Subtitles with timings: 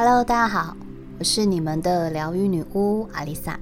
[0.00, 0.76] Hello，大家好，
[1.18, 3.58] 我是你们的疗愈女巫阿丽萨。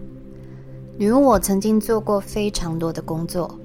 [0.99, 3.59] 女巫，我曾经做过非常多的工作，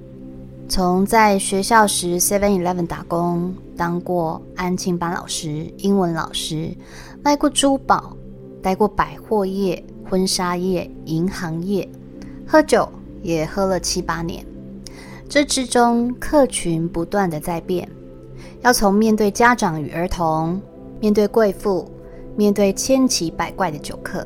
[0.69, 6.73] 从在学校时 Seven Eleven 打工，当过安庆班老师、英文老师，
[7.21, 8.15] 卖过珠宝，
[8.63, 11.85] 待过百货业、婚纱业、银行业，
[12.47, 12.87] 喝酒
[13.21, 14.45] 也喝了七八年。
[15.27, 17.85] 这之中，客群不断的在变，
[18.61, 20.61] 要从面对家长与儿童，
[21.01, 21.85] 面对贵妇。
[22.41, 24.25] 面对千奇百怪的酒客，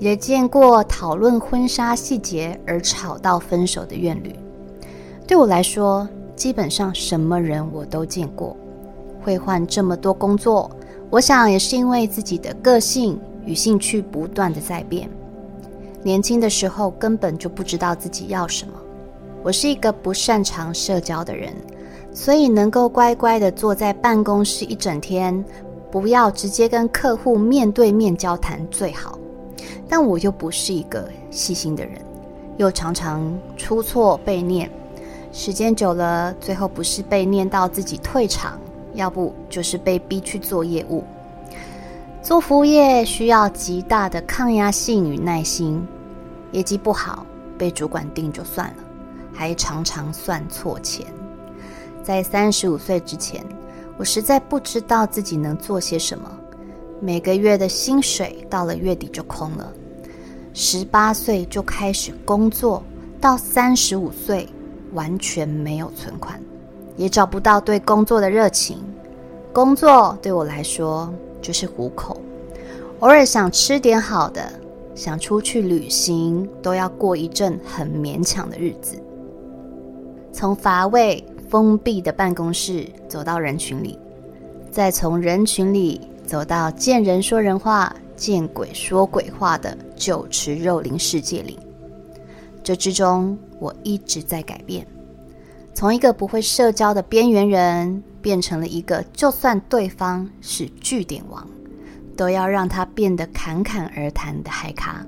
[0.00, 4.34] 也见过讨论婚纱细节而吵到分手的怨侣。
[5.28, 8.56] 对我来说，基本上什么人我都见过。
[9.22, 10.68] 会换这么多工作，
[11.08, 13.16] 我想也是因为自己的个性
[13.46, 15.08] 与兴趣不断的在变。
[16.02, 18.72] 年轻的时候根本就不知道自己要什么。
[19.44, 21.54] 我是一个不擅长社交的人，
[22.12, 25.44] 所以能够乖乖的坐在办公室一整天。
[25.92, 29.18] 不要直接跟客户面对面交谈最好，
[29.86, 32.00] 但我又不是一个细心的人，
[32.56, 33.22] 又常常
[33.58, 34.70] 出错被念，
[35.32, 38.58] 时间久了，最后不是被念到自己退场，
[38.94, 41.04] 要不就是被逼去做业务。
[42.22, 45.86] 做服务业需要极大的抗压性与耐心，
[46.52, 47.26] 业绩不好
[47.58, 48.76] 被主管定就算了，
[49.30, 51.06] 还常常算错钱。
[52.02, 53.44] 在三十五岁之前。
[53.98, 56.30] 我实在不知道自己能做些什么，
[57.00, 59.72] 每个月的薪水到了月底就空了。
[60.54, 62.82] 十八岁就开始工作，
[63.20, 64.48] 到三十五岁
[64.92, 66.40] 完全没有存款，
[66.96, 68.82] 也找不到对工作的热情。
[69.52, 72.20] 工作对我来说就是糊口，
[73.00, 74.42] 偶尔想吃点好的，
[74.94, 79.00] 想出去旅行，都要过一阵很勉强的日子。
[80.32, 81.22] 从乏味。
[81.52, 83.98] 封闭的办公室，走到人群里，
[84.70, 91.58] 再从人群里走到见人说人话、见鬼说鬼话的酒池肉林世界里。
[92.64, 94.86] 这之中，我一直在改变，
[95.74, 101.46] 从一个不会社交的边缘人，变成了一个就算对方是据点王，
[102.16, 105.04] 都要让他变得侃侃而谈的嗨咖。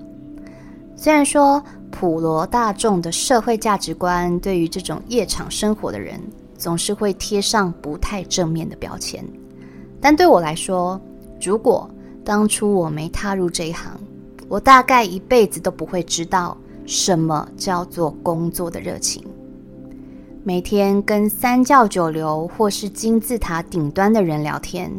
[0.95, 6.21] 虽然说普罗大众的社会价值观对于这种夜场生活的人，
[6.57, 9.25] 总是会贴上不太正面的标签，
[10.01, 11.01] 但对我来说，
[11.41, 11.89] 如果
[12.25, 13.99] 当初我没踏入这一行，
[14.49, 16.57] 我大概一辈子都不会知道
[16.87, 19.23] 什么叫做工作的热情。
[20.43, 24.93] 每天跟三教九流或是金字塔顶端的人聊天，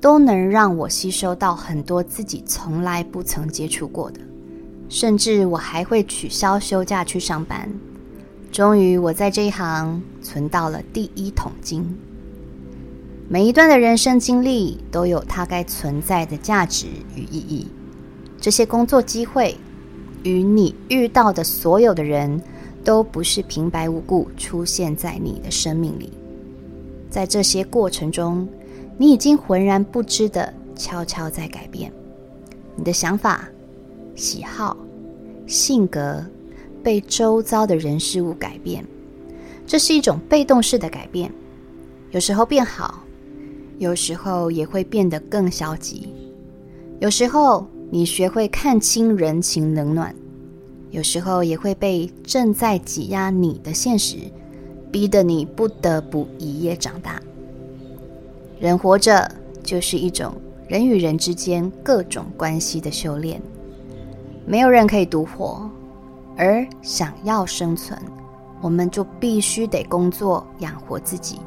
[0.00, 4.20] 都能让我吸收到很多自己从来不曾接触过的。
[4.88, 7.68] 甚至我还会取消休假去上班。
[8.56, 11.94] 终于，我在这一行存到了第一桶金。
[13.28, 17.66] 每一段的人生经历都有它该存在的价值与意义。
[18.40, 19.54] 这些工作机会
[20.22, 22.40] 与你遇到的所有的人，
[22.82, 26.10] 都不是平白无故出现在你的生命里。
[27.10, 28.48] 在这些过程中，
[28.96, 31.92] 你已经浑然不知的悄悄在改变
[32.74, 33.46] 你的想法。
[34.14, 34.74] 喜好、
[35.46, 36.24] 性格
[36.86, 38.86] 被周遭的人事物改变，
[39.66, 41.32] 这是一种被动式的改变。
[42.12, 43.02] 有时候变好，
[43.78, 46.08] 有时候也会变得更消极。
[47.00, 50.14] 有时候你学会看清人情冷暖，
[50.92, 54.18] 有时候也会被正在挤压你的现实
[54.92, 57.20] 逼得你不得不一夜长大。
[58.60, 59.28] 人活着
[59.60, 60.32] 就是一种
[60.68, 63.42] 人与人之间各种关系的修炼。
[64.46, 65.68] 没有人可以独活，
[66.36, 67.98] 而想要生存，
[68.60, 71.40] 我们就必须得工作养活自己。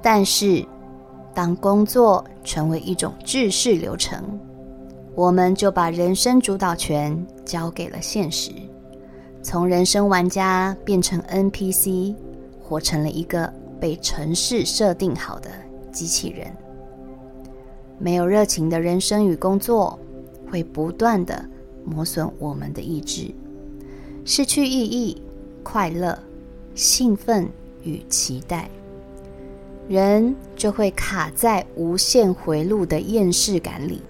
[0.00, 0.66] 但是，
[1.34, 4.22] 当工作成为一种制式流程，
[5.14, 8.50] 我们就把人生主导权交给了现实，
[9.42, 12.14] 从人生玩家变成 NPC，
[12.60, 15.50] 活成了一个被城市设定好的
[15.92, 16.46] 机器人。
[17.98, 19.98] 没有热情的人生与工作，
[20.50, 21.44] 会不断的。
[21.84, 23.34] 磨损我们的意志，
[24.24, 25.20] 失去意义、
[25.62, 26.16] 快乐、
[26.74, 27.48] 兴奋
[27.82, 28.70] 与期待，
[29.88, 34.00] 人就会卡在无限回路的厌世感里。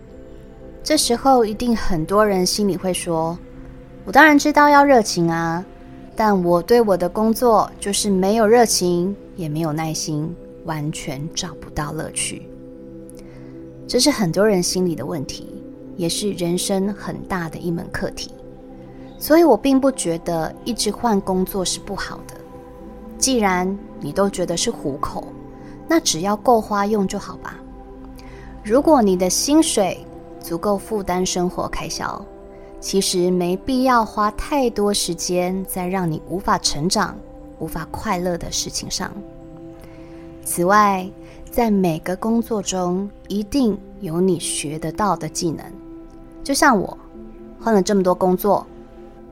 [0.82, 3.38] 这时候，一定很多人心里会说
[4.04, 5.64] ：“我当然知道要热情啊，
[6.14, 12.42] 但我对我的工作就是没有热情，也没有耐心，完全找不到乐趣。”
[13.88, 15.48] 这是很多人心里的问题。
[15.94, 18.30] 也是人生很大的一门课题，
[19.22, 22.34] 所以我并不觉得一直换工作是不好的。
[23.18, 25.28] 既然你都觉得是糊口，
[25.86, 27.54] 那只要够花用就好吧。
[28.64, 30.04] 如果你的薪水
[30.40, 32.20] 足够负担生活开销，
[32.80, 37.16] 其实没必要花太多时间在让你无法成长、
[37.60, 39.08] 无法快乐的事情上。
[40.44, 41.08] 此外，
[41.48, 45.64] 在每个工作中，一定有你学得到的技能。
[46.42, 46.98] 就像我
[47.60, 48.66] 换了这么多工作，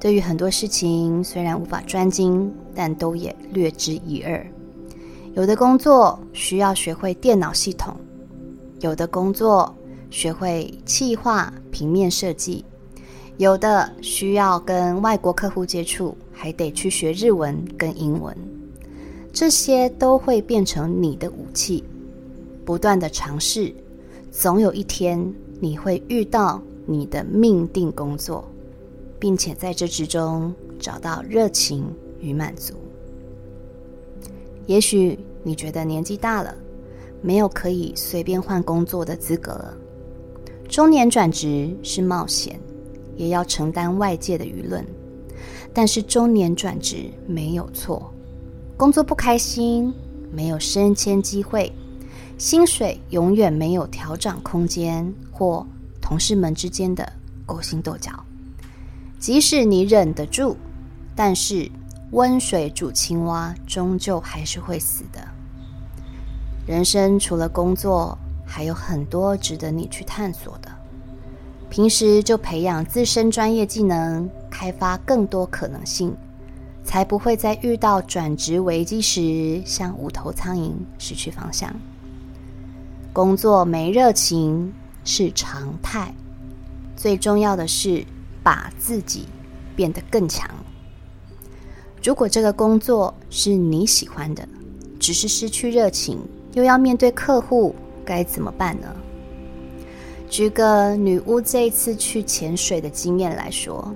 [0.01, 4.45] 对于很多事情虽然无法专精，但都也略知一二。
[5.35, 7.95] 有的工作需要学会电脑系统，
[8.81, 9.73] 有的工作
[10.09, 12.65] 学会企划、平面设计，
[13.37, 18.35] 有的需要跟外国客户接触，还得去学日文跟英文。
[19.33, 21.85] 这些都会变成你的武器。
[22.65, 23.73] 不断的尝试，
[24.31, 28.45] 总有一天你会遇到你的命定工作，
[29.21, 31.85] 并且在这之中找到热情
[32.19, 32.75] 与满足。
[34.67, 36.55] 也许你觉得年纪大了，
[37.21, 39.77] 没有可以随便换工作的资格了。
[40.69, 42.59] 中年转职是冒险，
[43.17, 44.85] 也要承担外界的舆论。
[45.73, 48.13] 但是中年转职没有错，
[48.77, 49.93] 工作不开心，
[50.33, 51.71] 没有升迁机会。
[52.39, 55.67] 薪水永远没有调整空间，或
[56.01, 57.13] 同事们之间的
[57.45, 58.13] 勾心斗角。
[59.21, 60.57] 即使你忍得住，
[61.15, 61.71] 但是
[62.13, 65.21] 温水煮青蛙，终究还是会死的。
[66.67, 70.71] 人生除了工作，还有很多值得你去探索的。
[71.69, 76.17] 平时就培养自身专业技能，开发更多可能性，
[76.83, 81.71] 才不会在遇到转职危机时，像无头苍蝇，失去方向。
[83.13, 84.73] 工作没热情
[85.05, 86.15] 是常态，
[86.97, 88.05] 最重要的是
[88.43, 89.27] 把自己
[89.75, 90.49] 变得更强。
[92.03, 94.49] 如果这个工作是你喜欢的，
[94.99, 96.19] 只是失去热情，
[96.55, 98.89] 又要面对客户，该怎么办呢？
[100.29, 103.95] 举个女巫这一次去潜水的经验来说，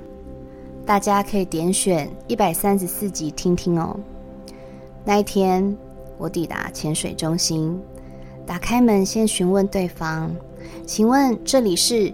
[0.85, 3.99] 大家可以点选一百三十四集听听哦。
[5.05, 5.77] 那一天，
[6.19, 7.81] 我抵达潜水中心。
[8.47, 10.31] 打开门，先询问对方
[10.87, 12.13] ：“请问这里是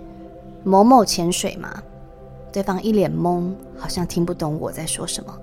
[0.63, 1.83] 某某潜水吗？”
[2.53, 5.35] 对方一脸懵，好像听不懂我在说什么。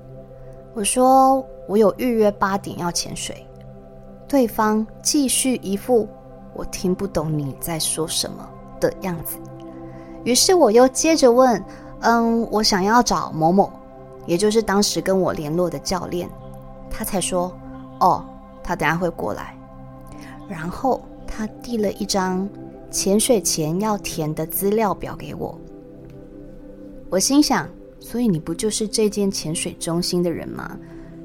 [0.74, 3.46] 我说：“我有预约八点要潜水。”
[4.28, 6.08] 对方继续一副
[6.54, 8.48] 我听不懂你在说什么
[8.80, 9.38] 的样子。
[10.26, 11.64] 于是我又接着问
[12.02, 13.72] ：“嗯，我想要找某某，
[14.26, 16.30] 也就是当时跟我联络的教练。”
[16.92, 17.52] 他才说
[18.02, 18.24] ：“哦，
[18.62, 19.56] 他等下会过来。”
[20.48, 22.48] 然后他递了一张
[22.92, 25.58] 潜水前要填的资料表给我。
[27.10, 27.68] 我心想：
[28.00, 30.78] 所以你不就是这间潜水中心的人吗？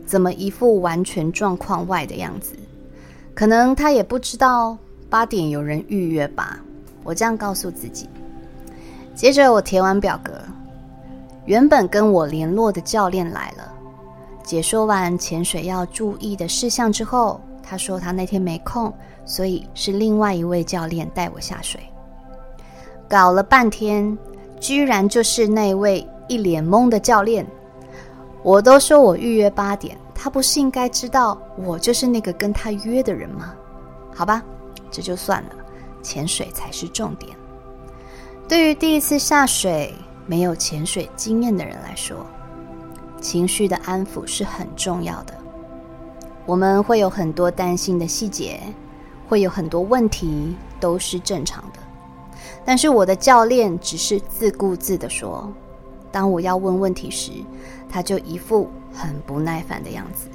[0.06, 2.54] 怎么一副完全状况外的样子？
[3.34, 4.76] 可能他也不知道
[5.08, 6.60] 八点有人预约吧。
[7.02, 8.08] 我这样告诉自己。
[9.14, 10.32] 接着我填完表格，
[11.46, 13.72] 原本跟我联络的教练来了，
[14.44, 18.92] 解说完潜水要注意的事项之后，他说他那天没空。
[19.24, 21.80] 所以是另外一位教练带我下水，
[23.08, 24.18] 搞了半天，
[24.62, 27.44] 居然就是那位一脸懵的教练。
[28.44, 33.52] 我都说我预约八点，他不是应该知道我就是那个跟他约的人吗？
[34.14, 34.40] 好吧，
[34.88, 35.50] 这就算了，
[36.00, 37.36] 潜水才是重点。
[38.46, 39.92] 对于第一次下水、
[40.26, 42.24] 没有潜水经验的人来说，
[43.20, 45.34] 情绪的安抚是很重要的。
[46.46, 48.60] 我们会有很多担心的细节。
[49.28, 51.78] 会有很多问题，都是正常的。
[52.64, 55.52] 但是我的教练只是自顾自的说
[56.12, 57.32] ：“当我要问问题时，
[57.88, 60.28] 他就一副很不耐烦的样子，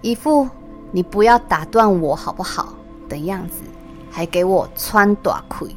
[0.00, 0.48] 一副
[0.90, 2.74] 你不要打断我好不好
[3.08, 3.56] 的样子，
[4.10, 5.68] 还给我穿短裤。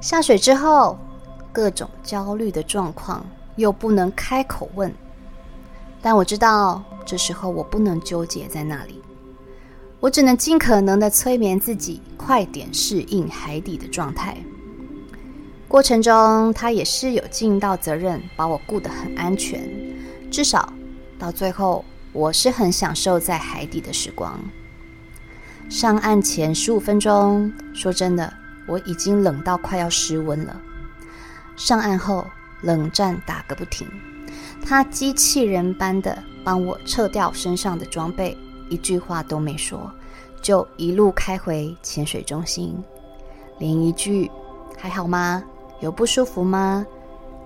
[0.00, 0.98] 下水之后，
[1.50, 3.24] 各种焦虑的状况
[3.56, 4.92] 又不能开口问，
[6.02, 9.00] 但我知道这时候我不能纠结在那里。”
[10.00, 14.36] 我只能尽可能的催眠自己，快点适应海底的状态。
[15.74, 19.68] 过程中，他也是有尽到责任，把我顾得很安全。
[20.30, 20.72] 至少
[21.18, 24.38] 到最后，我是很享受在海底的时光。
[25.68, 28.32] 上岸前十五分钟，说真的，
[28.68, 30.60] 我已经冷到快要失温了。
[31.56, 32.24] 上岸后，
[32.62, 33.84] 冷战打个不停。
[34.64, 38.38] 他机器人般的帮我撤掉身上的装备。
[38.70, 39.90] 一句话都没说，
[40.40, 42.80] 就一路开回潜水中心，
[43.58, 44.30] 连一句
[44.78, 45.42] “还好吗？
[45.84, 46.86] 有不舒服吗？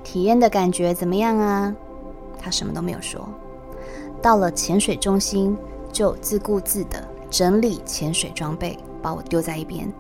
[0.05, 1.75] 体验的感觉怎么样啊？”
[2.39, 3.29] 他什么都没有说。
[4.23, 5.59] 到了潜水中心，
[5.93, 9.93] 就自顾自的整理潜水装备，把我丢在一边。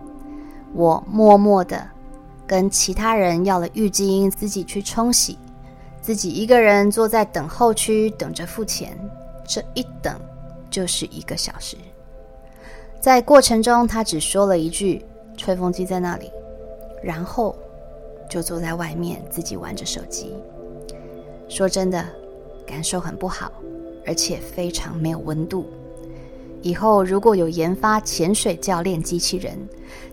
[0.72, 1.84] 我默默的
[2.46, 5.36] 跟其他人要了浴巾，自己去冲洗，
[6.00, 8.96] 自己一个人坐在等候区等着付钱，
[9.44, 10.14] 这一等
[10.70, 11.76] 就是一个小时。
[13.00, 15.04] 在过程中，他只说了一句
[15.36, 16.30] ：“吹风机在那里。”
[17.02, 17.54] 然后
[18.28, 20.34] 就坐在外面自己玩着手机。
[21.48, 22.04] 说真的，
[22.66, 23.50] 感受很不好，
[24.06, 25.66] 而且非常没有温度。
[26.60, 29.56] 以后如果有研发潜水教练机器人，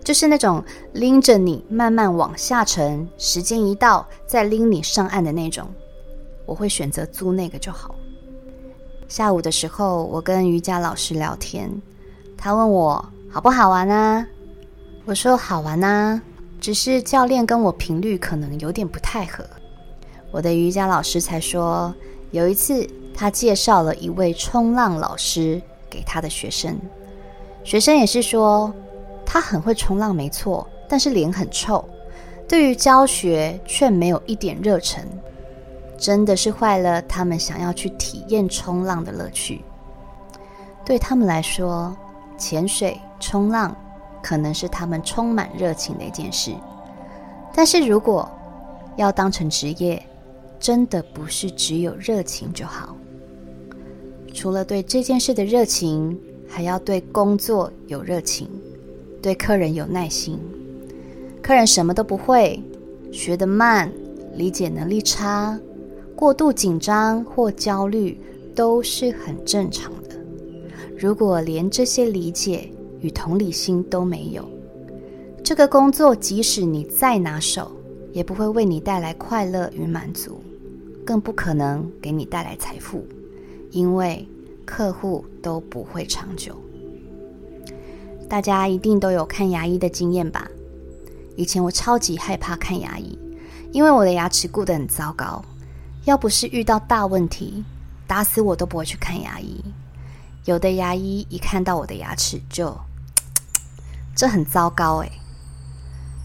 [0.04, 5.66] 就是那种拎着你慢慢往下沉，时间一到再拎你上岸的那种，
[6.46, 7.96] 我会选择租那个就好。
[9.08, 11.70] 下午的时候，我跟瑜伽老师聊天，
[12.36, 14.26] 他问我好不好玩啊？
[15.04, 16.22] 我说好玩啊，
[16.66, 19.44] 只是教练跟我频率可能有点不太合。
[20.32, 21.94] 我的瑜伽老师才说，
[22.32, 25.62] 有一次他介绍了一位冲浪老师。
[25.88, 26.76] 给他的学生，
[27.62, 28.74] 学生也是说
[29.24, 31.88] 他很会冲浪，没错，但是脸很臭，
[32.48, 35.06] 对于教学却没有一点热忱，
[35.96, 39.64] 真的是坏了他们想要去体验冲浪的乐趣。
[40.84, 41.96] 对他们来说，
[42.36, 43.74] 潜水、冲浪
[44.26, 46.50] 可能是他们充满热情的一件事，
[47.54, 48.28] 但是如果
[48.96, 50.04] 要当成职业，
[50.58, 52.96] 真的不是只有热情就好。
[54.34, 56.18] 除了对这件事的热情，
[56.48, 58.48] 还要对工作有热情，
[59.22, 60.40] 对客人有耐心。
[61.40, 62.60] 客人什么都不会，
[63.12, 63.88] 学得慢，
[64.34, 65.56] 理解能力差，
[66.16, 68.20] 过度紧张或焦虑
[68.56, 70.16] 都是很正常的。
[70.98, 72.68] 如果连这些理解
[73.00, 74.48] 与同理心都没有，
[75.44, 77.70] 这个工作即使你再拿手，
[78.12, 80.40] 也不会为你带来快乐与满足，
[81.04, 83.04] 更不可能给你带来财富。
[83.72, 84.26] 因为
[84.64, 86.56] 客户都不会长久。
[88.28, 90.50] 大家一定都有看牙医的经验吧？
[91.36, 93.18] 以前我超级害怕看牙医，
[93.72, 95.44] 因为我的牙齿顾得很糟糕。
[96.06, 97.62] 要不是遇到大问题，
[98.06, 99.62] 打死我都不会去看牙医。
[100.46, 102.78] 有的牙医一看到我的牙齿就，
[104.14, 105.10] 这很糟糕诶。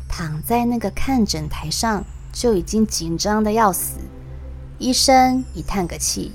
[0.08, 3.98] 躺在那个看诊台上就已经紧张的要死，
[4.78, 6.32] 医生一叹个气。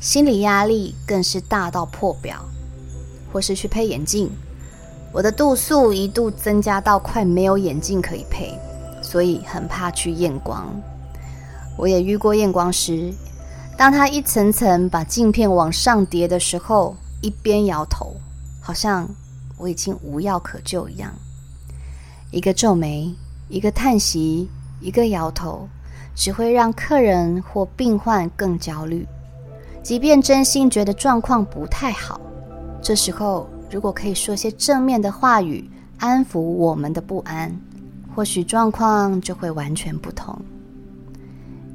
[0.00, 2.44] 心理压力更是大到破表，
[3.32, 4.28] 或是去配眼镜，
[5.12, 8.58] 我的度数一度增加到快没有眼镜可以配，
[9.02, 10.68] 所以很怕去验光。
[11.76, 13.14] 我也遇过验光师，
[13.76, 18.16] 当他一层层把镜片往上叠的时候，一边摇头，
[18.60, 19.08] 好像
[19.56, 21.12] 我已经无药可救一样。
[22.30, 23.14] 一个皱眉，
[23.48, 24.48] 一个叹息，
[24.80, 25.68] 一个摇头，
[26.14, 29.06] 只会让客人或病患更焦虑。
[29.82, 32.20] 即便真心觉得状况不太好，
[32.82, 37.54] 这时候如果可以说些正面的话语，安抚我们的不安，
[38.14, 40.40] 或许状况就会完全不同。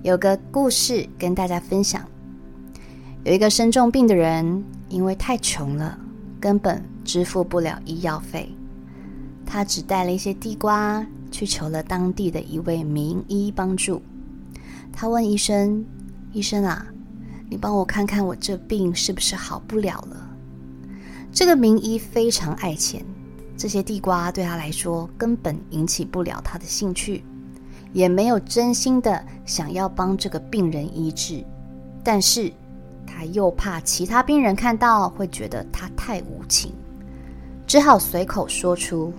[0.03, 2.01] 有个故事跟大家分享：
[3.23, 4.63] 有一个生重病的人，
[4.95, 5.99] 因为太穷了，
[6.39, 8.49] 根本支付不了医药费，
[9.45, 14.01] 他只带了一些地瓜去求了当地的一位名医帮助。
[14.93, 15.83] 他问医生
[16.31, 16.87] ：“医生啊？”
[17.51, 20.29] 你帮我看看，我这病是不是好不了了？
[21.29, 23.05] 这个名医非常爱钱，
[23.57, 27.21] 这些地瓜对他来说根本引起不了他的兴趣，
[27.91, 31.43] 也没有真心的想要帮这个病人医治。
[32.01, 32.49] 但是
[33.15, 36.73] 他又怕其他病人看到会觉得他太无情，
[37.65, 39.13] 只好随口说出：“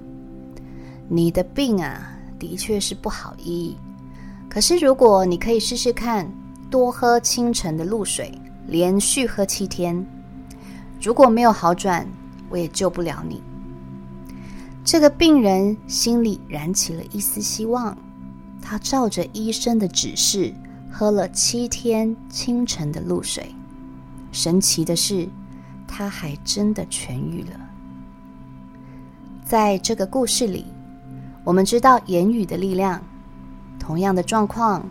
[1.08, 3.76] 你的病啊，的确是不好医。
[4.48, 6.30] 可是如果你可以试试看。”
[6.68, 8.36] 多喝清晨的露水，
[8.66, 10.04] 连续喝七天。
[11.00, 12.04] 如果没有好转，
[12.50, 13.40] 我也救不了你。
[14.84, 17.96] 这个病人心里燃起了一丝希望，
[18.60, 20.52] 他照着医生的指示
[20.90, 23.54] 喝了七天清晨的露水。
[24.36, 25.26] 神奇的是，
[25.88, 27.58] 他还真的痊愈了。
[29.42, 30.66] 在这个故事里，
[31.42, 33.02] 我们知道言语的力量。
[33.78, 34.86] 同样的状况。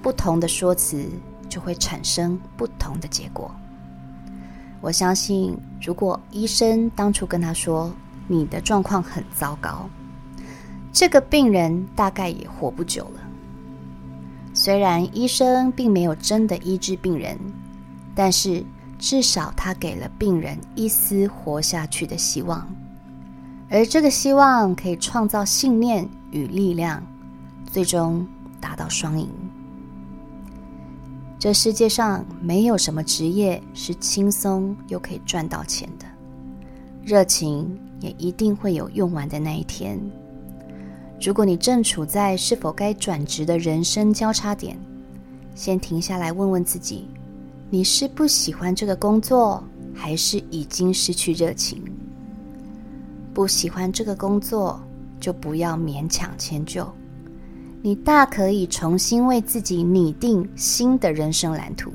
[0.00, 1.10] 不同的说辞
[1.48, 3.50] 就会产生不同的结果。
[4.80, 7.92] 我相信，如果医生当初跟他说
[8.28, 9.90] 你的状况很糟糕，
[10.92, 13.20] 这个病人大概也活不久了。
[14.54, 17.36] 虽然医生并没有真的医治病人，
[18.14, 18.64] 但是
[18.98, 22.68] 至少他给了病人一丝活下去的希望，
[23.70, 27.02] 而这个希望可以创造信念与力量，
[27.70, 28.26] 最终
[28.60, 29.28] 达到双赢。
[31.38, 36.04] 这世界上没有什么职业是轻松又可以赚到钱的，
[37.04, 40.00] 热情也一定会有用完的那一天。
[41.20, 44.76] 如果你正处在是否该转职的人生交叉点，
[45.54, 47.08] 先停下来问问自己：
[47.70, 49.62] 你是不喜欢这个工作，
[49.94, 51.82] 还是已经失去热情？
[53.34, 54.80] 不喜欢这个工作，
[55.20, 56.90] 就不要勉强迁就。
[57.82, 61.92] 你大可以重新为自己拟定新的人生蓝图。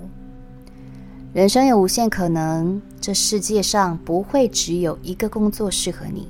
[1.34, 6.28] 人生有无限可能，这世界上不会只有一个工作适合你。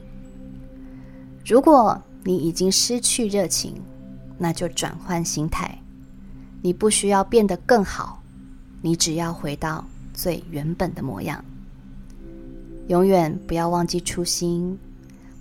[1.46, 3.76] 如果你已经失去热情，
[4.38, 5.78] 那就转换心态。
[6.62, 8.23] 你不需要变得更好，
[8.86, 11.44] 你只要回到最原本的模样。
[12.90, 14.78] 永远不要忘记初心，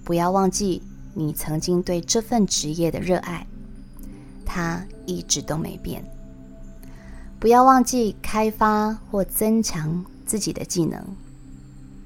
[0.04, 0.80] 不要忘记
[1.12, 3.44] 你曾经对这份职业的热爱，
[4.46, 6.04] 它一直都没变。
[7.40, 11.04] 不要忘记开发或增强自己的技能，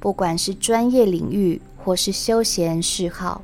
[0.00, 3.42] 不管是专业领域或是休闲嗜好。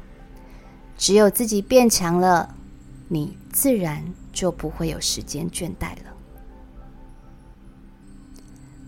[0.97, 2.55] 只有自己变强了，
[3.09, 6.12] 你自然就不会有时间倦怠了。